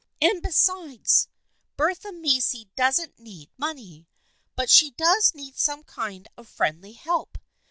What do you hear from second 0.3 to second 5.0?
besides, Bertha Macy doesn't need money, but she